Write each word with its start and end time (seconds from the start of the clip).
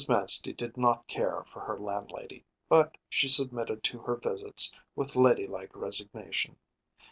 Manstey 0.09 0.51
did 0.51 0.77
not 0.77 1.05
care 1.05 1.43
for 1.43 1.59
her 1.59 1.77
landlady, 1.77 2.43
but 2.67 2.97
she 3.07 3.27
submitted 3.27 3.83
to 3.83 3.99
her 3.99 4.15
visits 4.15 4.73
with 4.95 5.15
ladylike 5.15 5.75
resignation. 5.75 6.55